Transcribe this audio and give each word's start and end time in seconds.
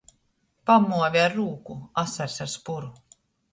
Pamuove 0.69 1.21
ar 1.27 1.35
rūku, 1.41 1.77
asars 2.05 2.41
ar 2.47 2.53
spuru. 2.57 2.93